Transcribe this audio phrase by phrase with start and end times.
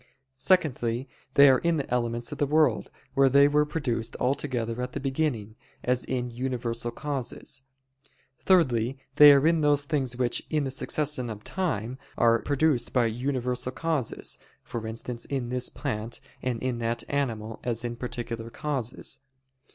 [0.35, 4.93] _Secondly, they are in the elements of the world, where they were produced altogether at
[4.93, 7.61] the beginning, as in universal causes.
[8.39, 13.05] Thirdly, they are in those things which, in the succession of time, are produced by
[13.05, 19.19] universal causes, for instance in this plant, and in that animal, as in _particular causes.